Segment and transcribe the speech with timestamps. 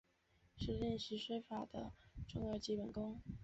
[0.57, 1.93] 是练习书法的
[2.27, 3.21] 重要基本功。